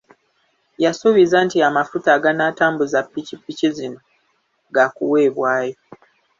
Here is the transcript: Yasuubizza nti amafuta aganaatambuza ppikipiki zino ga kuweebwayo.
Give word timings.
Yasuubizza 0.83 1.37
nti 1.45 1.57
amafuta 1.69 2.09
aganaatambuza 2.17 2.97
ppikipiki 3.07 3.67
zino 3.75 3.99
ga 4.73 4.85
kuweebwayo. 4.95 5.75